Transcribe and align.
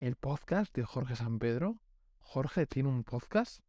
el 0.00 0.14
podcast 0.14 0.72
de 0.76 0.84
Jorge 0.84 1.16
San 1.16 1.38
Pedro. 1.38 1.80
Jorge 2.20 2.66
tiene 2.66 2.88
un 2.88 3.02
podcast. 3.02 3.60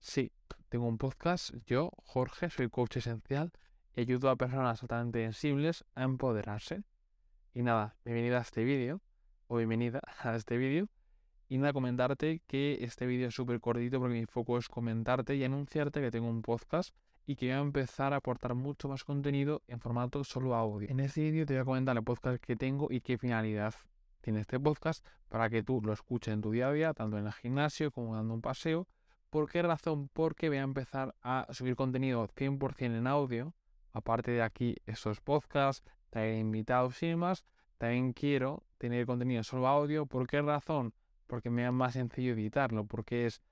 Sí, 0.00 0.30
tengo 0.68 0.86
un 0.86 0.98
podcast. 0.98 1.54
Yo, 1.66 1.90
Jorge, 2.04 2.50
soy 2.50 2.68
coach 2.68 2.98
esencial 2.98 3.52
y 3.94 4.02
ayudo 4.02 4.28
a 4.28 4.36
personas 4.36 4.82
altamente 4.82 5.22
sensibles 5.22 5.84
a 5.94 6.02
empoderarse. 6.02 6.82
Y 7.54 7.62
nada, 7.62 7.96
bienvenida 8.04 8.38
a 8.38 8.42
este 8.42 8.64
vídeo, 8.64 9.00
o 9.46 9.56
bienvenida 9.56 10.02
a 10.22 10.36
este 10.36 10.58
vídeo. 10.58 10.88
Y 11.48 11.58
nada, 11.58 11.72
comentarte 11.72 12.42
que 12.46 12.78
este 12.82 13.06
vídeo 13.06 13.28
es 13.28 13.34
súper 13.34 13.60
cortito 13.60 13.98
porque 13.98 14.14
mi 14.14 14.26
foco 14.26 14.58
es 14.58 14.68
comentarte 14.68 15.36
y 15.36 15.44
anunciarte 15.44 16.00
que 16.00 16.10
tengo 16.10 16.28
un 16.28 16.42
podcast 16.42 16.94
y 17.24 17.36
que 17.36 17.46
voy 17.46 17.54
a 17.54 17.60
empezar 17.60 18.12
a 18.12 18.16
aportar 18.16 18.54
mucho 18.54 18.88
más 18.88 19.04
contenido 19.04 19.62
en 19.68 19.80
formato 19.80 20.22
solo 20.24 20.54
audio. 20.54 20.90
En 20.90 21.00
este 21.00 21.22
vídeo 21.22 21.46
te 21.46 21.54
voy 21.54 21.62
a 21.62 21.64
comentar 21.64 21.96
el 21.96 22.04
podcast 22.04 22.42
que 22.42 22.56
tengo 22.56 22.88
y 22.90 23.00
qué 23.00 23.16
finalidad 23.16 23.74
tiene 24.22 24.40
este 24.40 24.58
podcast 24.58 25.04
para 25.28 25.50
que 25.50 25.62
tú 25.62 25.82
lo 25.84 25.92
escuches 25.92 26.32
en 26.32 26.40
tu 26.40 26.50
día 26.52 26.68
a 26.68 26.72
día, 26.72 26.94
tanto 26.94 27.18
en 27.18 27.26
el 27.26 27.32
gimnasio 27.32 27.90
como 27.90 28.16
dando 28.16 28.32
un 28.32 28.40
paseo. 28.40 28.88
¿Por 29.28 29.50
qué 29.50 29.62
razón? 29.62 30.08
Porque 30.12 30.48
voy 30.48 30.58
a 30.58 30.62
empezar 30.62 31.14
a 31.22 31.46
subir 31.50 31.76
contenido 31.76 32.26
100% 32.28 32.96
en 32.96 33.06
audio. 33.06 33.54
Aparte 33.92 34.30
de 34.30 34.42
aquí 34.42 34.76
estos 34.86 35.20
podcasts, 35.20 35.84
traer 36.10 36.38
invitados 36.38 37.02
y 37.02 37.08
demás, 37.08 37.44
también 37.78 38.12
quiero 38.12 38.62
tener 38.78 39.04
contenido 39.06 39.42
solo 39.42 39.66
audio. 39.66 40.06
¿Por 40.06 40.26
qué 40.26 40.40
razón? 40.40 40.94
Porque 41.26 41.50
me 41.50 41.66
es 41.66 41.72
más 41.72 41.94
sencillo 41.94 42.32
editarlo, 42.32 42.86
porque 42.86 43.26
es 43.26 43.42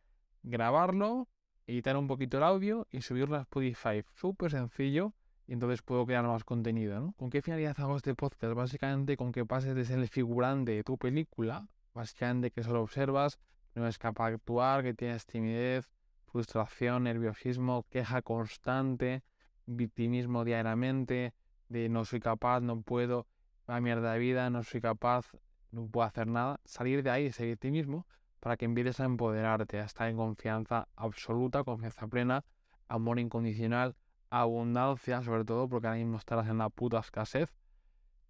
grabarlo, 0.43 1.29
editar 1.67 1.97
un 1.97 2.07
poquito 2.07 2.37
el 2.37 2.45
audio 2.45 2.87
y 2.91 3.03
subirlo 3.03 3.37
a 3.37 3.41
Spotify. 3.41 4.05
Súper 4.15 4.51
sencillo 4.51 5.15
y 5.51 5.55
entonces 5.55 5.83
puedo 5.83 6.07
crear 6.07 6.25
más 6.25 6.45
contenido, 6.45 7.01
¿no? 7.01 7.13
¿Con 7.15 7.29
qué 7.29 7.43
finalidad 7.43 7.75
hago 7.81 7.97
este 7.97 8.15
podcast? 8.15 8.55
Básicamente 8.55 9.17
con 9.17 9.33
que 9.33 9.45
pases 9.45 9.75
de 9.75 9.85
ser 9.85 9.99
el 9.99 10.07
figurante 10.07 10.71
de 10.71 10.85
tu 10.85 10.97
película, 10.97 11.67
básicamente 11.93 12.53
que 12.53 12.63
solo 12.63 12.81
observas, 12.83 13.41
no 13.75 13.89
es 13.89 13.99
capaz 13.99 14.29
de 14.29 14.37
actuar, 14.37 14.85
que 14.85 14.95
tienes 14.95 15.27
timidez, 15.27 15.91
frustración, 16.27 17.03
nerviosismo, 17.03 17.85
queja 17.91 18.23
constante, 18.23 19.25
victimismo 19.67 20.45
diariamente, 20.45 21.35
de 21.69 21.89
no 21.89 22.05
soy 22.05 22.21
capaz, 22.21 22.61
no 22.61 22.83
puedo, 22.83 23.27
la 23.67 23.81
mierda 23.81 24.13
de 24.13 24.21
vida, 24.21 24.51
no 24.51 24.63
soy 24.63 24.81
capaz, 24.81 25.33
no 25.73 25.89
puedo 25.89 26.07
hacer 26.07 26.29
nada, 26.29 26.61
salir 26.65 27.03
de 27.03 27.11
ahí, 27.11 27.27
ese 27.27 27.45
victimismo, 27.45 28.07
para 28.39 28.57
que 28.57 28.67
empieces 28.67 29.01
a 29.01 29.05
empoderarte, 29.05 29.81
a 29.81 29.85
estar 29.87 30.09
en 30.09 30.17
confianza 30.17 30.87
absoluta, 30.95 31.65
confianza 31.65 32.07
plena, 32.07 32.45
amor 32.87 33.19
incondicional, 33.19 33.97
abundancia, 34.31 35.23
sobre 35.23 35.45
todo 35.45 35.69
porque 35.69 35.89
ahora 35.89 35.99
mismo 35.99 36.17
estarás 36.17 36.49
en 36.49 36.59
la 36.59 36.71
puta 36.71 37.01
escasez. 37.01 37.53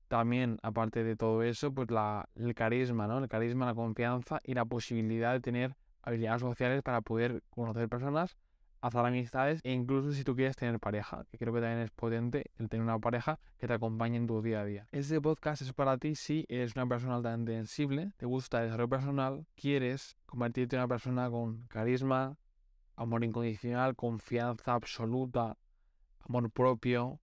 También, 0.08 0.58
aparte 0.62 1.04
de 1.04 1.14
todo 1.14 1.42
eso, 1.44 1.72
pues 1.72 1.90
la, 1.90 2.28
el 2.34 2.54
carisma, 2.54 3.06
¿no? 3.06 3.18
El 3.18 3.28
carisma, 3.28 3.66
la 3.66 3.74
confianza 3.74 4.40
y 4.42 4.54
la 4.54 4.64
posibilidad 4.64 5.32
de 5.32 5.40
tener 5.40 5.76
habilidades 6.02 6.40
sociales 6.40 6.82
para 6.82 7.00
poder 7.00 7.42
conocer 7.50 7.88
personas, 7.88 8.36
hacer 8.80 9.00
amistades 9.00 9.60
e 9.62 9.72
incluso 9.72 10.12
si 10.12 10.24
tú 10.24 10.34
quieres 10.34 10.56
tener 10.56 10.80
pareja, 10.80 11.24
que 11.30 11.38
creo 11.38 11.52
que 11.52 11.60
también 11.60 11.80
es 11.80 11.90
potente 11.90 12.50
el 12.58 12.68
tener 12.68 12.82
una 12.82 12.98
pareja 12.98 13.38
que 13.58 13.66
te 13.66 13.74
acompañe 13.74 14.16
en 14.16 14.26
tu 14.26 14.42
día 14.42 14.60
a 14.60 14.64
día. 14.64 14.88
Este 14.90 15.20
podcast 15.20 15.62
es 15.62 15.72
para 15.72 15.98
ti 15.98 16.14
si 16.14 16.46
eres 16.48 16.74
una 16.74 16.86
persona 16.86 17.16
altamente 17.16 17.52
sensible, 17.52 18.12
te 18.16 18.26
gusta 18.26 18.58
el 18.58 18.64
desarrollo 18.64 18.88
personal, 18.88 19.46
quieres 19.54 20.16
convertirte 20.26 20.76
en 20.76 20.80
una 20.80 20.88
persona 20.88 21.30
con 21.30 21.66
carisma, 21.68 22.36
amor 22.96 23.24
incondicional, 23.24 23.96
confianza 23.96 24.74
absoluta, 24.74 25.56
amor 26.20 26.50
propio 26.50 27.20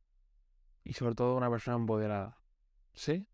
y 0.83 0.93
sobre 0.93 1.15
todo 1.15 1.35
una 1.35 1.49
persona 1.49 1.77
empoderada. 1.77 2.37
¿Sí? 2.93 3.27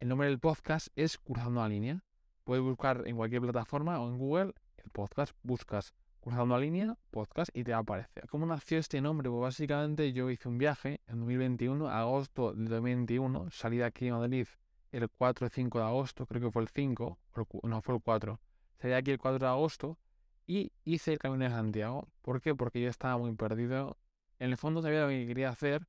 El 0.00 0.08
nombre 0.08 0.28
del 0.28 0.38
podcast 0.38 0.88
es 0.96 1.18
Cruzando 1.18 1.60
la 1.60 1.68
Línea. 1.68 2.04
Puedes 2.44 2.62
buscar 2.62 3.02
en 3.06 3.16
cualquier 3.16 3.42
plataforma 3.42 4.00
o 4.00 4.08
en 4.08 4.18
Google 4.18 4.54
el 4.76 4.90
podcast, 4.90 5.36
buscas 5.42 5.94
Cruzando 6.20 6.54
la 6.54 6.60
Línea, 6.60 6.96
podcast 7.10 7.50
y 7.54 7.64
te 7.64 7.74
aparece. 7.74 8.22
¿Cómo 8.30 8.46
nació 8.46 8.78
este 8.78 9.00
nombre? 9.00 9.28
Pues 9.28 9.40
básicamente 9.40 10.12
yo 10.12 10.30
hice 10.30 10.48
un 10.48 10.58
viaje 10.58 11.00
en 11.06 11.18
2021, 11.18 11.88
agosto 11.88 12.52
del 12.52 12.68
2021, 12.68 13.50
salí 13.50 13.78
de 13.78 13.84
aquí 13.84 14.08
a 14.08 14.16
Madrid 14.16 14.46
el 14.92 15.08
4 15.08 15.46
o 15.46 15.50
5 15.50 15.78
de 15.78 15.84
agosto, 15.84 16.26
creo 16.26 16.42
que 16.42 16.50
fue 16.50 16.62
el 16.62 16.68
5, 16.68 17.18
no 17.64 17.82
fue 17.82 17.94
el 17.94 18.02
4. 18.02 18.40
Salí 18.78 18.90
de 18.90 18.96
aquí 18.96 19.10
el 19.10 19.18
4 19.18 19.38
de 19.38 19.46
agosto 19.46 19.98
y 20.46 20.72
hice 20.84 21.12
el 21.12 21.18
Camino 21.18 21.44
de 21.44 21.50
Santiago. 21.50 22.08
¿Por 22.22 22.40
qué? 22.40 22.54
Porque 22.54 22.80
yo 22.80 22.88
estaba 22.88 23.18
muy 23.18 23.34
perdido 23.34 23.98
en 24.38 24.50
el 24.50 24.56
fondo 24.56 24.82
sabía 24.82 25.02
lo 25.02 25.08
que 25.08 25.26
quería 25.26 25.50
hacer, 25.50 25.86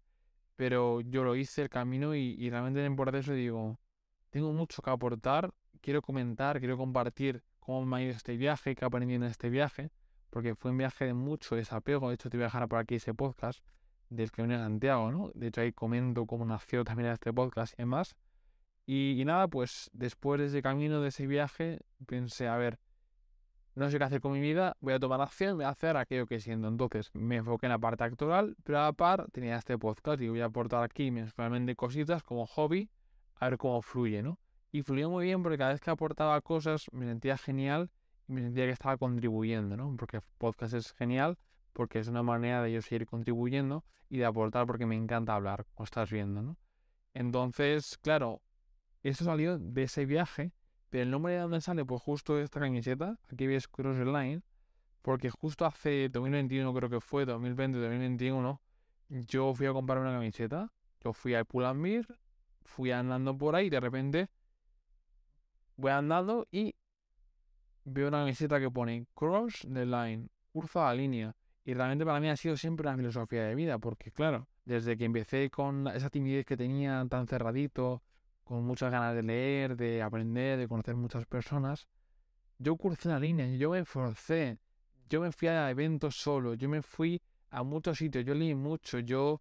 pero 0.56 1.02
yo 1.02 1.24
lo 1.24 1.36
hice 1.36 1.64
el 1.64 1.70
camino 1.70 2.16
y, 2.16 2.50
realmente 2.50 2.84
en 2.84 2.96
por 2.96 3.16
eso 3.16 3.34
digo, 3.34 3.80
tengo 4.30 4.52
mucho 4.54 4.82
que 4.82 4.90
aportar, 4.90 5.54
quiero 5.82 6.02
comentar, 6.02 6.60
quiero 6.60 6.78
compartir 6.78 7.44
cómo 7.60 7.86
me 7.86 7.98
ha 7.98 8.02
ido 8.02 8.12
este 8.12 8.36
viaje, 8.38 8.76
qué 8.76 8.84
he 8.84 8.88
aprendido 8.88 9.24
en 9.24 9.32
este 9.32 9.50
viaje, 9.50 9.92
porque 10.30 10.56
fue 10.56 10.72
un 10.72 10.78
viaje 10.78 11.06
de 11.06 11.14
mucho 11.14 11.56
desapego, 11.56 12.10
de 12.10 12.16
hecho 12.16 12.30
te 12.30 12.38
voy 12.38 12.44
a 12.44 12.48
dejar 12.48 12.68
por 12.68 12.80
aquí 12.80 12.96
ese 12.96 13.14
podcast 13.14 13.64
del 14.10 14.32
viene 14.36 14.56
a 14.56 14.60
Santiago, 14.60 15.12
¿no? 15.12 15.32
De 15.36 15.48
hecho 15.48 15.62
ahí 15.62 15.72
comento 15.72 16.26
cómo 16.26 16.46
nació 16.46 16.84
también 16.84 17.10
este 17.12 17.32
podcast 17.32 17.74
y 17.74 17.84
demás. 17.84 18.16
Y, 18.86 19.22
y 19.22 19.26
nada, 19.26 19.48
pues 19.48 19.90
después 19.94 20.40
de 20.40 20.48
ese 20.48 20.62
camino, 20.64 21.00
de 21.00 21.10
ese 21.10 21.28
viaje, 21.28 21.80
pensé, 22.08 22.48
a 22.48 22.58
ver, 22.58 22.80
no 23.76 23.90
sé 23.90 23.98
qué 23.98 24.04
hacer 24.04 24.22
con 24.22 24.34
mi 24.34 24.42
vida, 24.42 24.76
voy 24.82 24.94
a 24.94 25.00
tomar 25.00 25.22
acción, 25.22 25.56
voy 25.56 25.66
a 25.66 25.70
hacer 25.70 25.98
aquello 25.98 26.26
que 26.26 26.40
siento. 26.40 26.68
Entonces 26.68 27.10
me 27.14 27.38
enfoqué 27.38 27.68
en 27.68 27.72
la 27.72 27.80
parte 27.80 28.04
actoral, 28.04 28.56
pero 28.64 28.80
a 28.80 28.86
la 28.86 28.94
par 28.94 29.28
tenía 29.32 29.58
este 29.58 29.78
podcast 29.78 30.22
y 30.22 30.30
voy 30.30 30.42
a 30.42 30.46
aportar 30.46 30.84
aquí 30.84 31.12
mensualmente 31.12 31.76
cositas 31.76 32.24
como 32.24 32.46
hobby, 32.46 32.90
a 33.36 33.50
ver 33.50 33.58
cómo 33.58 33.82
fluye, 33.82 34.22
¿no? 34.22 34.40
Y 34.72 34.84
fluyó 34.84 35.10
muy 35.10 35.26
bien 35.26 35.42
porque 35.42 35.58
cada 35.58 35.72
vez 35.72 35.82
que 35.82 35.90
aportaba 35.90 36.40
cosas 36.42 36.86
me 36.92 37.06
sentía 37.06 37.38
genial 37.38 37.90
y 38.28 38.34
me 38.34 38.42
sentía 38.42 38.66
que 38.66 38.72
estaba 38.72 38.98
contribuyendo, 38.98 39.78
¿no? 39.78 39.96
Porque 39.98 40.22
podcast 40.38 40.74
es 40.74 40.94
genial 40.94 41.38
porque 41.74 42.00
es 42.00 42.08
una 42.08 42.24
manera 42.24 42.62
de 42.62 42.74
yo 42.74 42.82
seguir 42.82 43.08
contribuyendo 43.08 43.86
y 44.10 44.18
de 44.18 44.26
aportar 44.26 44.66
porque 44.66 44.86
me 44.86 44.96
encanta 44.96 45.36
hablar, 45.36 45.66
como 45.74 45.86
estás 45.86 46.12
viendo, 46.12 46.42
¿no? 46.42 46.58
Entonces, 47.14 47.98
claro, 48.00 48.42
esto 49.02 49.24
salió 49.24 49.58
de 49.58 49.84
ese 49.84 50.06
viaje 50.06 50.52
pero 50.90 51.04
el 51.04 51.12
nombre 51.12 51.34
de 51.34 51.40
dónde 51.40 51.62
sale, 51.62 51.86
pues 51.86 52.02
justo 52.02 52.40
esta 52.40 52.60
camiseta, 52.60 53.18
aquí 53.32 53.48
ves 53.48 53.68
Cross 53.68 54.00
Line, 54.00 54.42
porque 55.02 55.30
justo 55.30 55.66
hace 55.66 56.10
2021, 56.10 56.74
creo 56.74 56.90
que 56.90 57.00
fue, 57.00 57.26
2020, 57.26 57.78
2021, 57.80 58.62
yo 59.10 59.54
fui 59.54 59.68
a 59.68 59.74
comprar 59.74 60.00
una 60.00 60.12
camiseta, 60.12 60.72
yo 61.04 61.14
fui 61.14 61.34
al 61.34 61.46
Pull&Bear, 61.46 62.06
fui 62.64 62.92
andando 62.92 63.38
por 63.38 63.56
ahí 63.56 63.70
de 63.70 63.80
repente 63.80 64.30
voy 65.80 65.92
andando 65.92 66.48
y 66.52 66.76
veo 67.86 68.10
una 68.10 68.20
camiseta 68.20 68.60
que 68.60 68.70
pone 68.70 69.08
Cross 69.16 69.68
the 69.74 69.86
Line, 69.86 70.28
cruza 70.52 70.86
la 70.86 70.94
línea. 70.94 71.36
Y 71.64 71.74
realmente 71.74 72.06
para 72.06 72.20
mí 72.20 72.30
ha 72.30 72.36
sido 72.36 72.58
siempre 72.58 72.88
una 72.88 72.98
filosofía 72.98 73.44
de 73.46 73.56
vida, 73.56 73.78
porque 73.78 74.12
claro, 74.12 74.48
desde 74.66 74.98
que 74.98 75.06
empecé 75.06 75.50
con 75.50 75.88
esa 75.88 76.10
timidez 76.10 76.46
que 76.46 76.58
tenía 76.58 77.06
tan 77.10 77.28
cerradito, 77.28 78.04
con 78.50 78.66
muchas 78.66 78.92
ganas 78.92 79.14
de 79.14 79.22
leer, 79.22 79.78
de 79.78 80.02
aprender, 80.02 80.58
de 80.58 80.68
conocer 80.68 80.96
muchas 80.96 81.24
personas, 81.28 81.88
yo 82.58 82.76
cursé 82.78 83.08
la 83.08 83.20
línea, 83.20 83.46
yo 83.46 83.70
me 83.70 83.86
forcé, 83.86 84.58
yo 85.08 85.22
me 85.22 85.32
fui 85.32 85.50
a 85.50 85.70
eventos 85.70 86.16
solo, 86.16 86.56
yo 86.56 86.68
me 86.68 86.82
fui 86.82 87.22
a 87.52 87.62
muchos 87.62 88.00
sitios, 88.00 88.26
yo 88.26 88.34
leí 88.34 88.56
mucho, 88.56 88.98
yo 88.98 89.40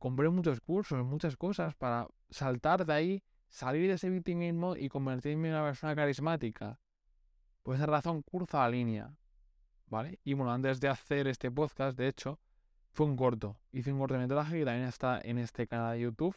compré 0.00 0.28
muchos 0.30 0.60
cursos, 0.60 1.06
muchas 1.06 1.36
cosas 1.36 1.76
para 1.76 2.08
saltar 2.28 2.84
de 2.84 2.92
ahí, 2.92 3.22
salir 3.48 3.86
de 3.86 3.94
ese 3.94 4.10
victimismo 4.10 4.74
y 4.74 4.88
convertirme 4.88 5.50
en 5.50 5.54
una 5.54 5.62
persona 5.62 5.94
carismática. 5.94 6.80
Por 7.62 7.76
esa 7.76 7.86
razón, 7.86 8.22
curso 8.22 8.58
la 8.58 8.68
línea. 8.68 9.16
¿Vale? 9.86 10.18
Y 10.24 10.34
bueno, 10.34 10.52
antes 10.52 10.80
de 10.80 10.88
hacer 10.88 11.28
este 11.28 11.52
podcast, 11.52 11.96
de 11.96 12.08
hecho, 12.08 12.40
fue 12.90 13.06
un 13.06 13.14
corto. 13.14 13.60
Hice 13.70 13.92
un 13.92 14.00
cortometraje 14.00 14.58
que 14.58 14.64
también 14.64 14.88
está 14.88 15.20
en 15.22 15.38
este 15.38 15.68
canal 15.68 15.94
de 15.94 16.00
YouTube 16.00 16.36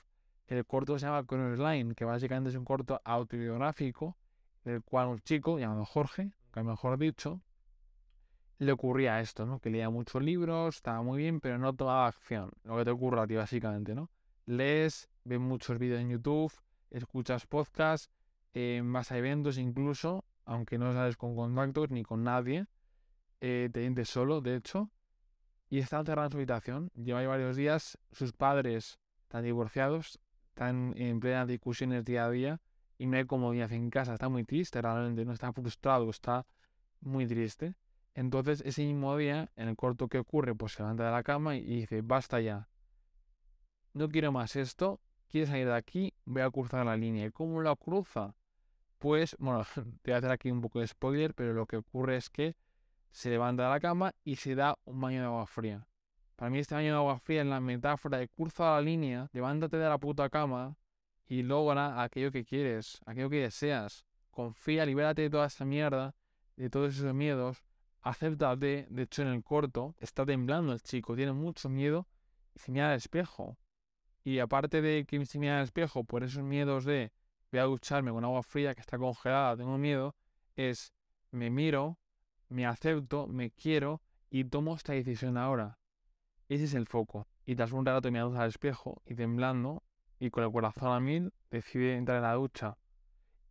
el 0.57 0.65
corto 0.65 0.97
se 0.97 1.05
llama 1.05 1.25
Chronos 1.25 1.59
Line, 1.59 1.93
que 1.93 2.05
básicamente 2.05 2.49
es 2.49 2.55
un 2.55 2.65
corto 2.65 3.01
autobiográfico, 3.03 4.17
en 4.65 4.73
el 4.73 4.83
cual 4.83 5.07
un 5.07 5.19
chico 5.19 5.59
llamado 5.59 5.85
Jorge, 5.85 6.31
que 6.51 6.63
mejor 6.63 6.97
dicho, 6.97 7.41
le 8.57 8.71
ocurría 8.71 9.19
esto, 9.21 9.45
¿no? 9.45 9.59
Que 9.59 9.69
leía 9.69 9.89
muchos 9.89 10.21
libros, 10.21 10.77
estaba 10.77 11.01
muy 11.01 11.19
bien, 11.19 11.39
pero 11.39 11.57
no 11.57 11.73
tomaba 11.75 12.07
acción. 12.07 12.51
Lo 12.63 12.77
que 12.77 12.85
te 12.85 12.91
ocurre 12.91 13.21
a 13.21 13.27
ti, 13.27 13.35
básicamente, 13.35 13.95
¿no? 13.95 14.09
Lees, 14.45 15.07
ves 15.23 15.39
muchos 15.39 15.77
vídeos 15.77 16.01
en 16.01 16.09
YouTube, 16.09 16.51
escuchas 16.89 17.45
podcasts, 17.45 18.09
eh, 18.53 18.81
vas 18.83 19.11
a 19.11 19.17
eventos 19.17 19.57
incluso, 19.57 20.25
aunque 20.45 20.77
no 20.77 20.91
sales 20.93 21.15
con 21.15 21.35
contactos 21.35 21.91
ni 21.91 22.03
con 22.03 22.23
nadie, 22.23 22.65
eh, 23.39 23.69
te 23.71 23.81
sientes 23.81 24.09
solo, 24.09 24.41
de 24.41 24.55
hecho, 24.55 24.89
y 25.69 25.77
está 25.77 25.99
encerrado 25.99 26.25
en 26.25 26.31
su 26.31 26.37
habitación. 26.37 26.91
Lleva 26.95 27.25
varios 27.27 27.55
días, 27.55 27.97
sus 28.11 28.33
padres 28.33 28.99
están 29.21 29.43
divorciados, 29.43 30.19
están 30.59 30.93
en 30.97 31.21
plenas 31.21 31.47
discusiones 31.47 32.03
día 32.03 32.25
a 32.25 32.29
día 32.29 32.61
y 32.97 33.05
no 33.05 33.15
hay 33.15 33.23
comodidad 33.23 33.71
en 33.71 33.89
casa, 33.89 34.13
está 34.13 34.27
muy 34.27 34.43
triste 34.43 34.81
realmente, 34.81 35.23
no 35.23 35.31
está 35.31 35.53
frustrado, 35.53 36.09
está 36.09 36.45
muy 36.99 37.25
triste. 37.25 37.75
Entonces 38.13 38.61
ese 38.65 38.83
mismo 38.83 39.15
día, 39.15 39.49
en 39.55 39.69
el 39.69 39.77
corto 39.77 40.09
que 40.09 40.19
ocurre, 40.19 40.53
pues 40.53 40.73
se 40.73 40.83
levanta 40.83 41.05
de 41.05 41.11
la 41.11 41.23
cama 41.23 41.55
y 41.55 41.61
dice, 41.61 42.01
basta 42.01 42.41
ya, 42.41 42.67
no 43.93 44.09
quiero 44.09 44.33
más 44.33 44.57
esto, 44.57 44.99
quiero 45.29 45.47
salir 45.47 45.67
de 45.67 45.75
aquí, 45.75 46.13
voy 46.25 46.41
a 46.41 46.51
cruzar 46.51 46.85
la 46.85 46.97
línea. 46.97 47.27
¿Y 47.27 47.31
cómo 47.31 47.61
la 47.61 47.77
cruza? 47.77 48.35
Pues, 48.97 49.37
bueno, 49.39 49.63
te 50.01 50.11
voy 50.11 50.13
a 50.13 50.17
hacer 50.17 50.31
aquí 50.31 50.51
un 50.51 50.59
poco 50.59 50.81
de 50.81 50.87
spoiler, 50.87 51.33
pero 51.35 51.53
lo 51.53 51.67
que 51.67 51.77
ocurre 51.77 52.17
es 52.17 52.29
que 52.29 52.57
se 53.11 53.29
levanta 53.29 53.63
de 53.63 53.69
la 53.69 53.79
cama 53.79 54.13
y 54.25 54.35
se 54.35 54.55
da 54.55 54.77
un 54.83 54.99
baño 54.99 55.21
de 55.21 55.25
agua 55.27 55.47
fría. 55.47 55.87
Para 56.39 56.51
mí 56.51 56.59
este 56.59 56.73
baño 56.73 56.93
de 56.93 56.97
agua 56.97 57.19
fría 57.19 57.41
es 57.41 57.47
la 57.47 57.59
metáfora 57.59 58.17
de 58.17 58.29
cruza 58.29 58.75
la 58.75 58.81
línea, 58.81 59.27
levántate 59.33 59.75
de 59.75 59.89
la 59.89 59.97
puta 59.97 60.29
cama 60.29 60.77
y 61.27 61.43
logra 61.43 62.01
aquello 62.01 62.31
que 62.31 62.45
quieres, 62.45 63.01
aquello 63.05 63.29
que 63.29 63.41
deseas. 63.41 64.05
Confía, 64.31 64.85
libérate 64.85 65.23
de 65.23 65.29
toda 65.29 65.47
esa 65.47 65.65
mierda, 65.65 66.15
de 66.55 66.69
todos 66.69 66.95
esos 66.95 67.13
miedos, 67.13 67.61
acéptate. 68.01 68.87
De 68.89 69.01
hecho, 69.01 69.23
en 69.23 69.27
el 69.27 69.43
corto 69.43 69.95
está 69.99 70.25
temblando 70.25 70.71
el 70.71 70.81
chico, 70.81 71.13
tiene 71.13 71.33
mucho 71.33 71.67
miedo 71.67 72.07
y 72.55 72.59
se 72.59 72.71
mira 72.71 72.91
al 72.91 72.95
espejo. 72.95 73.57
Y 74.23 74.39
aparte 74.39 74.81
de 74.81 75.03
que 75.05 75.25
se 75.25 75.39
mira 75.39 75.57
al 75.57 75.65
espejo 75.65 76.05
por 76.05 76.23
esos 76.23 76.41
miedos 76.41 76.85
de 76.85 77.11
voy 77.51 77.59
a 77.59 77.63
ducharme 77.63 78.11
con 78.11 78.23
agua 78.23 78.43
fría 78.43 78.73
que 78.73 78.79
está 78.79 78.97
congelada, 78.97 79.57
tengo 79.57 79.77
miedo, 79.77 80.15
es 80.55 80.93
me 81.31 81.49
miro, 81.49 81.99
me 82.47 82.65
acepto, 82.65 83.27
me 83.27 83.51
quiero 83.51 84.01
y 84.29 84.45
tomo 84.45 84.77
esta 84.77 84.93
decisión 84.93 85.35
ahora. 85.35 85.78
Ese 86.49 86.63
es 86.63 86.73
el 86.73 86.87
foco. 86.87 87.27
Y 87.45 87.55
tras 87.55 87.71
un 87.71 87.85
rato 87.85 88.11
mirando 88.11 88.39
al 88.39 88.49
espejo 88.49 89.03
y 89.05 89.13
temblando 89.13 89.83
y 90.19 90.31
con 90.31 90.43
el 90.43 90.51
corazón 90.51 90.91
a 90.91 90.99
mil, 90.99 91.31
decide 91.51 91.95
entrar 91.95 92.17
en 92.17 92.23
la 92.23 92.33
ducha. 92.33 92.77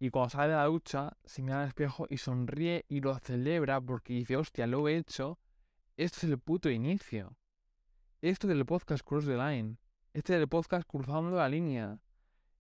Y 0.01 0.11
cuando 0.11 0.31
sale 0.31 0.51
de 0.51 0.57
la 0.57 0.65
ducha, 0.65 1.17
se 1.25 1.43
mira 1.43 1.63
al 1.63 1.69
espejo 1.69 2.07
y 2.11 2.19
sonríe 2.19 2.85
y 2.89 3.01
lo 3.01 3.17
celebra 3.21 3.81
porque 3.81 4.15
dice, 4.15 4.37
hostia, 4.37 4.67
lo 4.67 4.89
he 4.89 4.97
hecho. 4.97 5.39
Esto 5.97 6.19
es 6.19 6.25
el 6.25 6.39
puto 6.39 6.71
inicio. 6.71 7.37
Esto 8.21 8.49
del 8.49 8.67
podcast 8.67 9.05
Cross 9.05 9.27
the 9.27 9.37
Line. 9.37 9.77
Este 10.13 10.35
es 10.35 10.41
el 10.41 10.49
podcast 10.49 10.87
cruzando 10.87 11.37
la 11.37 11.49
línea. 11.49 12.01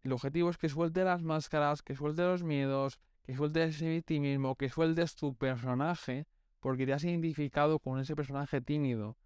El 0.04 0.12
objetivo 0.12 0.50
es 0.50 0.56
que 0.56 0.68
suelte 0.68 1.02
las 1.02 1.22
máscaras, 1.22 1.82
que 1.82 1.96
suelte 1.96 2.22
los 2.22 2.44
miedos, 2.44 3.00
que 3.24 3.34
sueltes 3.34 3.82
ese 3.82 4.20
mismo, 4.20 4.54
que 4.54 4.68
sueltes 4.68 5.16
tu 5.16 5.34
personaje, 5.34 6.26
porque 6.60 6.86
te 6.86 6.92
has 6.92 7.02
identificado 7.02 7.80
con 7.80 7.98
ese 7.98 8.14
personaje 8.14 8.60
tímido. 8.60 9.16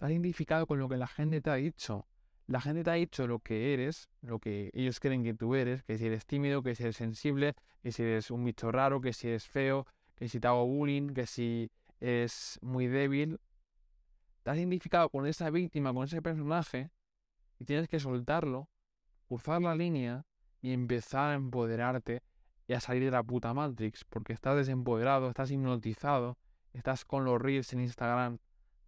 Te 0.00 0.06
has 0.06 0.12
identificado 0.12 0.66
con 0.66 0.78
lo 0.78 0.88
que 0.88 0.96
la 0.96 1.06
gente 1.06 1.42
te 1.42 1.50
ha 1.50 1.56
dicho. 1.56 2.06
La 2.46 2.62
gente 2.62 2.82
te 2.82 2.88
ha 2.88 2.94
dicho 2.94 3.26
lo 3.26 3.40
que 3.40 3.74
eres, 3.74 4.08
lo 4.22 4.38
que 4.38 4.70
ellos 4.72 4.98
creen 4.98 5.22
que 5.22 5.34
tú 5.34 5.54
eres, 5.54 5.82
que 5.82 5.98
si 5.98 6.06
eres 6.06 6.24
tímido, 6.24 6.62
que 6.62 6.74
si 6.74 6.84
eres 6.84 6.96
sensible, 6.96 7.54
que 7.82 7.92
si 7.92 8.02
eres 8.04 8.30
un 8.30 8.42
bicho 8.42 8.72
raro, 8.72 9.02
que 9.02 9.12
si 9.12 9.28
eres 9.28 9.46
feo, 9.46 9.86
que 10.14 10.26
si 10.26 10.40
te 10.40 10.48
hago 10.48 10.66
bullying, 10.66 11.08
que 11.10 11.26
si 11.26 11.70
eres 12.00 12.58
muy 12.62 12.86
débil. 12.86 13.40
Te 14.42 14.52
has 14.52 14.56
identificado 14.56 15.10
con 15.10 15.26
esa 15.26 15.50
víctima, 15.50 15.92
con 15.92 16.04
ese 16.04 16.22
personaje, 16.22 16.90
y 17.58 17.66
tienes 17.66 17.86
que 17.86 18.00
soltarlo, 18.00 18.70
cruzar 19.28 19.60
la 19.60 19.74
línea 19.74 20.24
y 20.62 20.72
empezar 20.72 21.32
a 21.32 21.34
empoderarte 21.34 22.22
y 22.66 22.72
a 22.72 22.80
salir 22.80 23.04
de 23.04 23.10
la 23.10 23.22
puta 23.22 23.52
Matrix, 23.52 24.06
porque 24.06 24.32
estás 24.32 24.56
desempoderado, 24.56 25.28
estás 25.28 25.50
hipnotizado, 25.50 26.38
estás 26.72 27.04
con 27.04 27.26
los 27.26 27.38
reels 27.38 27.70
en 27.74 27.80
Instagram, 27.80 28.38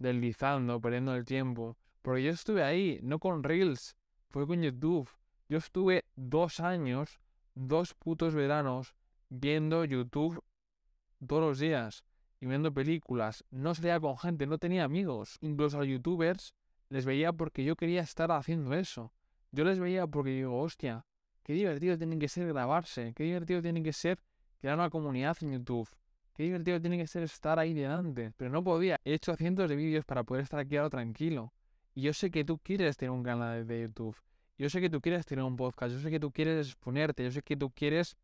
deslizando, 0.03 0.81
perdiendo 0.81 1.15
el 1.15 1.25
tiempo. 1.25 1.77
Porque 2.03 2.25
yo 2.25 2.31
estuve 2.31 2.63
ahí, 2.63 2.99
no 3.03 3.19
con 3.19 3.43
reels, 3.43 3.97
fue 4.29 4.47
con 4.47 4.61
YouTube. 4.61 5.09
Yo 5.49 5.59
estuve 5.59 6.05
dos 6.17 6.61
años, 6.61 7.21
dos 7.55 7.95
putos 7.95 8.35
veranos, 8.35 8.95
viendo 9.29 9.85
YouTube 9.85 10.43
todos 11.27 11.43
los 11.43 11.59
días 11.59 12.05
y 12.41 12.47
viendo 12.47 12.75
películas. 12.75 13.45
No 13.51 13.75
salía 13.75 14.01
con 14.01 14.19
gente, 14.19 14.47
no 14.47 14.59
tenía 14.59 14.85
amigos. 14.85 15.39
Incluso 15.41 15.77
a 15.77 15.81
los 15.81 15.89
youtubers 15.89 16.55
les 16.89 17.05
veía 17.05 17.33
porque 17.33 17.65
yo 17.65 17.77
quería 17.77 18.03
estar 18.03 18.31
haciendo 18.33 18.75
eso. 18.75 19.13
Yo 19.53 19.65
les 19.65 19.79
veía 19.79 20.07
porque 20.07 20.31
digo, 20.31 20.61
hostia, 20.61 21.07
Qué 21.43 21.55
divertido 21.55 21.99
tiene 21.99 22.19
que 22.19 22.29
ser 22.29 22.47
grabarse. 22.47 23.13
Qué 23.15 23.25
divertido 23.25 23.63
tiene 23.63 23.83
que 23.83 23.93
ser 23.93 24.21
crear 24.61 24.77
una 24.77 24.91
comunidad 24.91 25.37
en 25.41 25.53
YouTube. 25.53 25.89
Qué 26.35 26.45
divertido 26.45 26.81
tiene 26.81 26.97
que 26.97 27.07
ser 27.07 27.23
estar 27.23 27.59
ahí 27.59 27.75
delante. 27.75 28.33
Pero 28.37 28.51
no 28.51 28.65
podía. 28.65 28.99
He 29.05 29.15
hecho 29.15 29.37
cientos 29.37 29.69
de 29.69 29.77
vídeos 29.77 30.05
para 30.05 30.25
poder 30.25 30.45
estar 30.45 30.59
aquí 30.61 30.77
ahora 30.77 30.91
tranquilo. 30.91 31.53
Y 31.95 32.03
yo 32.03 32.15
sé 32.15 32.31
que 32.31 32.45
tú 32.45 32.59
quieres 32.59 32.97
tener 32.97 33.11
un 33.11 33.23
canal 33.23 33.67
de 33.67 33.83
YouTube. 33.83 34.17
Yo 34.57 34.71
sé 34.71 34.81
que 34.81 34.89
tú 34.89 35.01
quieres 35.01 35.27
tener 35.27 35.45
un 35.45 35.57
podcast. 35.57 35.95
Yo 35.95 36.01
sé 36.01 36.11
que 36.11 36.21
tú 36.21 36.33
quieres 36.33 36.69
exponerte. 36.69 37.25
Yo 37.25 37.31
sé 37.31 37.43
que 37.43 37.57
tú 37.57 37.71
quieres 37.71 38.17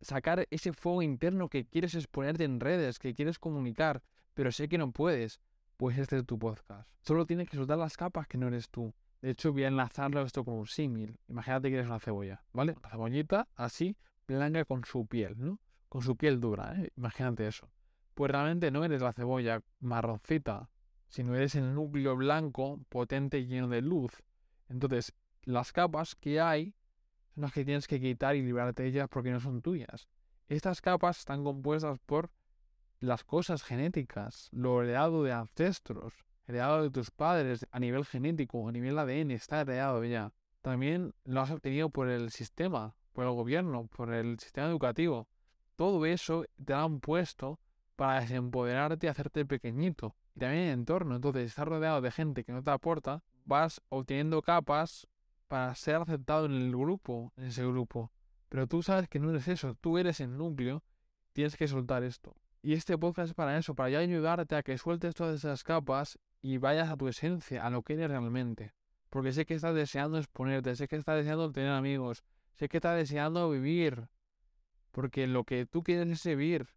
sacar 0.00 0.46
ese 0.50 0.72
fuego 0.72 1.02
interno 1.02 1.48
que 1.48 1.66
quieres 1.66 1.94
exponerte 1.94 2.44
en 2.44 2.60
redes, 2.60 2.98
que 2.98 3.14
quieres 3.14 3.38
comunicar. 3.38 4.02
Pero 4.34 4.50
sé 4.50 4.68
que 4.68 4.78
no 4.78 4.90
puedes. 4.90 5.40
Pues 5.76 5.98
este 5.98 6.16
es 6.16 6.24
tu 6.24 6.38
podcast. 6.38 6.88
Solo 7.02 7.26
tienes 7.26 7.48
que 7.48 7.56
soltar 7.56 7.76
las 7.76 7.96
capas 7.96 8.26
que 8.26 8.38
no 8.38 8.48
eres 8.48 8.70
tú. 8.70 8.94
De 9.20 9.30
hecho, 9.30 9.52
voy 9.52 9.64
a 9.64 9.68
enlazarlo 9.68 10.22
esto 10.22 10.44
con 10.44 10.54
un 10.54 10.66
símil. 10.66 11.18
Imagínate 11.28 11.68
que 11.68 11.74
eres 11.74 11.86
una 11.86 12.00
cebolla, 12.00 12.42
¿vale? 12.52 12.74
Una 12.78 12.90
cebollita 12.90 13.48
así, 13.54 13.96
blanca 14.26 14.64
con 14.64 14.84
su 14.84 15.06
piel, 15.06 15.34
¿no? 15.38 15.58
Con 15.92 16.00
su 16.00 16.16
piel 16.16 16.40
dura, 16.40 16.74
¿eh? 16.74 16.90
Imagínate 16.96 17.46
eso. 17.46 17.68
Pues 18.14 18.30
realmente 18.32 18.70
no 18.70 18.82
eres 18.82 19.02
la 19.02 19.12
cebolla 19.12 19.62
marroncita, 19.80 20.70
sino 21.06 21.34
eres 21.34 21.54
el 21.54 21.74
núcleo 21.74 22.16
blanco, 22.16 22.80
potente 22.88 23.38
y 23.38 23.46
lleno 23.46 23.68
de 23.68 23.82
luz. 23.82 24.10
Entonces, 24.70 25.12
las 25.42 25.70
capas 25.70 26.14
que 26.14 26.40
hay 26.40 26.74
son 27.34 27.42
las 27.42 27.52
que 27.52 27.66
tienes 27.66 27.86
que 27.86 28.00
quitar 28.00 28.36
y 28.36 28.40
librarte 28.40 28.84
de 28.84 28.88
ellas 28.88 29.08
porque 29.10 29.32
no 29.32 29.38
son 29.38 29.60
tuyas. 29.60 30.08
Estas 30.48 30.80
capas 30.80 31.18
están 31.18 31.44
compuestas 31.44 31.98
por 31.98 32.30
las 32.98 33.22
cosas 33.22 33.62
genéticas, 33.62 34.48
lo 34.50 34.82
heredado 34.82 35.22
de 35.22 35.32
ancestros, 35.32 36.14
heredado 36.46 36.84
de 36.84 36.90
tus 36.90 37.10
padres 37.10 37.66
a 37.70 37.78
nivel 37.78 38.06
genético, 38.06 38.66
a 38.66 38.72
nivel 38.72 38.98
ADN, 38.98 39.32
está 39.32 39.60
heredado 39.60 40.02
ya. 40.06 40.32
También 40.62 41.12
lo 41.24 41.42
has 41.42 41.50
obtenido 41.50 41.90
por 41.90 42.08
el 42.08 42.30
sistema, 42.30 42.96
por 43.12 43.26
el 43.26 43.32
gobierno, 43.32 43.88
por 43.88 44.14
el 44.14 44.38
sistema 44.38 44.68
educativo. 44.68 45.28
Todo 45.76 46.04
eso 46.06 46.44
te 46.64 46.72
lo 46.72 46.78
han 46.78 47.00
puesto 47.00 47.58
para 47.96 48.20
desempoderarte 48.20 49.06
y 49.06 49.10
hacerte 49.10 49.44
pequeñito. 49.44 50.14
Y 50.34 50.40
también 50.40 50.64
el 50.64 50.72
entorno. 50.74 51.16
Entonces, 51.16 51.44
estar 51.44 51.68
rodeado 51.68 52.00
de 52.00 52.10
gente 52.10 52.44
que 52.44 52.52
no 52.52 52.62
te 52.62 52.70
aporta, 52.70 53.22
vas 53.44 53.80
obteniendo 53.88 54.42
capas 54.42 55.06
para 55.48 55.74
ser 55.74 55.96
aceptado 55.96 56.46
en 56.46 56.52
el 56.52 56.70
grupo, 56.70 57.32
en 57.36 57.44
ese 57.44 57.66
grupo. 57.66 58.10
Pero 58.48 58.66
tú 58.66 58.82
sabes 58.82 59.08
que 59.08 59.18
no 59.18 59.30
eres 59.30 59.48
eso, 59.48 59.74
tú 59.80 59.98
eres 59.98 60.20
el 60.20 60.36
núcleo, 60.36 60.82
tienes 61.32 61.56
que 61.56 61.68
soltar 61.68 62.02
esto. 62.04 62.34
Y 62.62 62.74
este 62.74 62.96
podcast 62.96 63.30
es 63.30 63.34
para 63.34 63.58
eso, 63.58 63.74
para 63.74 63.90
ya 63.90 63.98
ayudarte 63.98 64.54
a 64.54 64.62
que 64.62 64.78
sueltes 64.78 65.14
todas 65.14 65.34
esas 65.36 65.64
capas 65.64 66.18
y 66.40 66.58
vayas 66.58 66.90
a 66.90 66.96
tu 66.96 67.08
esencia, 67.08 67.66
a 67.66 67.70
lo 67.70 67.82
que 67.82 67.94
eres 67.94 68.08
realmente. 68.08 68.72
Porque 69.10 69.32
sé 69.32 69.46
que 69.46 69.54
estás 69.54 69.74
deseando 69.74 70.18
exponerte, 70.18 70.74
sé 70.76 70.88
que 70.88 70.96
estás 70.96 71.16
deseando 71.16 71.50
tener 71.50 71.70
amigos, 71.70 72.24
sé 72.54 72.68
que 72.68 72.78
estás 72.78 72.96
deseando 72.96 73.50
vivir. 73.50 74.08
Porque 74.92 75.26
lo 75.26 75.44
que 75.44 75.66
tú 75.66 75.82
quieres 75.82 76.08
es 76.08 76.24
vivir 76.24 76.68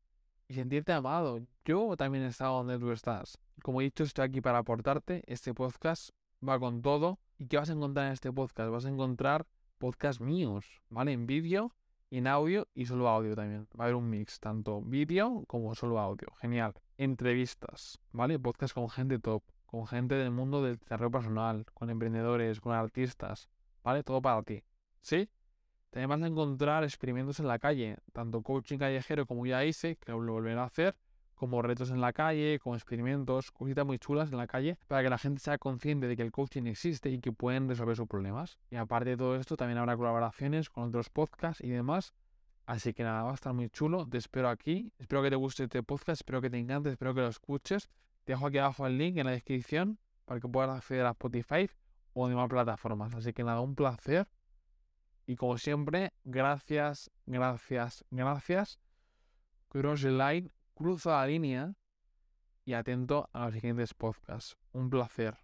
y 0.48 0.56
sentirte 0.56 0.92
amado. 0.94 1.40
Yo 1.64 1.96
también 1.96 2.24
he 2.24 2.28
estado 2.28 2.58
donde 2.58 2.80
tú 2.80 2.92
estás. 2.92 3.38
Como 3.62 3.82
he 3.82 3.86
dicho, 3.86 4.04
estoy 4.04 4.26
aquí 4.26 4.42
para 4.42 4.60
aportarte. 4.60 5.24
Este 5.28 5.54
podcast 5.54 6.10
va 6.48 6.60
con 6.60 6.82
todo. 6.82 7.20
¿Y 7.38 7.48
qué 7.48 7.58
vas 7.58 7.70
a 7.70 7.74
encontrar 7.74 8.08
en 8.08 8.14
este 8.14 8.32
podcast? 8.32 8.72
Vas 8.72 8.86
a 8.86 8.90
encontrar 8.90 9.46
podcasts 9.78 10.22
míos, 10.22 10.82
¿vale? 10.90 11.12
En 11.12 11.28
vídeo, 11.28 11.76
en 12.10 12.28
audio 12.28 12.68
y 12.74 12.86
solo 12.86 13.08
audio 13.10 13.36
también. 13.36 13.68
Va 13.80 13.84
a 13.84 13.88
haber 13.88 13.96
un 13.96 14.10
mix, 14.10 14.40
tanto 14.40 14.82
vídeo 14.82 15.44
como 15.48 15.76
solo 15.76 16.00
audio. 16.00 16.30
Genial. 16.40 16.74
Entrevistas, 16.98 18.00
¿vale? 18.12 18.40
Podcast 18.40 18.74
con 18.74 18.90
gente 18.90 19.20
top 19.20 19.44
con 19.76 19.88
gente 19.88 20.16
del 20.16 20.32
mundo 20.32 20.64
del 20.64 20.78
desarrollo 20.78 21.12
personal, 21.12 21.66
con 21.74 21.90
emprendedores, 21.90 22.62
con 22.62 22.74
artistas, 22.74 23.50
¿vale? 23.84 24.04
Todo 24.04 24.22
para 24.22 24.42
ti. 24.44 24.64
¿Sí? 25.02 25.30
También 25.96 26.10
vas 26.10 26.22
a 26.24 26.28
encontrar 26.28 26.84
experimentos 26.84 27.40
en 27.40 27.48
la 27.48 27.58
calle, 27.58 27.96
tanto 28.12 28.42
coaching 28.42 28.78
callejero 28.78 29.26
como 29.26 29.46
ya 29.46 29.64
hice, 29.64 29.96
que 29.96 30.12
lo 30.12 30.34
volveré 30.34 30.60
a 30.60 30.66
hacer, 30.66 30.94
como 31.36 31.62
retos 31.62 31.90
en 31.90 32.02
la 32.02 32.12
calle, 32.12 32.60
como 32.60 32.76
experimentos, 32.76 33.50
cositas 33.50 33.86
muy 33.86 33.98
chulas 33.98 34.30
en 34.30 34.38
la 34.38 34.46
calle, 34.46 34.78
para 34.88 35.04
que 35.04 35.10
la 35.10 35.18
gente 35.18 35.40
sea 35.40 35.58
consciente 35.58 36.10
de 36.10 36.18
que 36.18 36.24
el 36.24 36.34
coaching 36.34 36.64
existe 36.64 37.10
y 37.10 37.20
que 37.20 37.32
pueden 37.32 37.70
resolver 37.70 37.96
sus 37.96 38.10
problemas. 38.10 38.60
Y 38.70 38.76
aparte 38.76 39.12
de 39.12 39.16
todo 39.16 39.38
esto, 39.38 39.56
también 39.56 39.78
habrá 39.78 39.96
colaboraciones 39.96 40.70
con 40.70 40.84
otros 40.90 41.10
podcasts 41.10 41.64
y 41.64 41.70
demás. 41.70 42.14
Así 42.66 42.94
que 42.94 43.04
nada, 43.04 43.24
va 43.24 43.32
a 43.32 43.36
estar 43.36 43.54
muy 43.54 43.70
chulo. 43.70 44.06
Te 44.06 44.18
espero 44.18 44.50
aquí. 44.50 44.92
Espero 45.00 45.24
que 45.24 45.30
te 45.30 45.38
guste 45.38 45.64
este 45.64 45.82
podcast, 45.82 46.20
espero 46.20 46.42
que 46.42 46.50
te 46.50 46.58
encante, 46.58 46.90
espero 46.90 47.16
que 47.16 47.22
lo 47.22 47.30
escuches. 47.30 47.88
Te 48.26 48.34
dejo 48.34 48.48
aquí 48.48 48.58
abajo 48.58 48.86
el 48.86 48.98
link 48.98 49.16
en 49.16 49.28
la 49.28 49.32
descripción 49.32 49.98
para 50.26 50.42
que 50.42 50.50
puedas 50.50 50.76
acceder 50.76 51.06
a 51.06 51.12
Spotify 51.12 51.70
o 52.12 52.28
demás 52.28 52.50
plataformas. 52.50 53.16
Así 53.16 53.32
que 53.32 53.46
nada, 53.46 53.62
un 53.62 53.76
placer. 53.76 54.28
Y 55.26 55.36
como 55.36 55.58
siempre, 55.58 56.14
gracias, 56.24 57.12
gracias, 57.26 58.06
gracias. 58.12 58.80
Cross 59.70 60.02
the 60.04 60.12
line, 60.12 60.52
cruza 60.74 61.12
la 61.12 61.28
línea 61.28 61.76
y 62.64 62.74
atento 62.74 63.30
a 63.34 63.46
los 63.46 63.54
siguientes 63.54 63.94
podcasts. 63.94 64.58
Un 64.72 64.90
placer. 64.90 65.38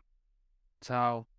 Chao. 0.81 1.30